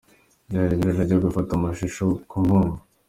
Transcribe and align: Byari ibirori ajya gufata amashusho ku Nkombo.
Byari 0.47 0.73
ibirori 0.75 1.01
ajya 1.03 1.23
gufata 1.25 1.51
amashusho 1.55 2.05
ku 2.29 2.37
Nkombo. 2.45 2.75